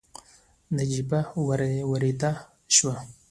نجيبه 0.77 1.25
ورياده 1.89 2.31
شوه. 2.75 2.93